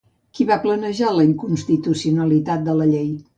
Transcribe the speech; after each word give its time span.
Qui 0.37 0.45
va 0.51 0.55
plantejar 0.63 1.11
la 1.17 1.25
inconstitucionalitat 1.27 2.67
de 2.71 2.77
la 2.81 2.89
llei? 2.95 3.15